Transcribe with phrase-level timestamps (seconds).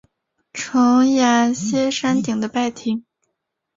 [0.51, 3.05] 重檐歇山顶的拜亭。